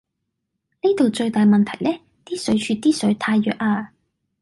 [0.81, 3.91] 呢度最大問題呢，啲水柱啲水太弱呀